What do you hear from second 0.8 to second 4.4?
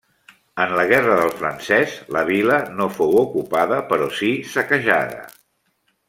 Guerra del Francès, la vila no fou ocupada però sí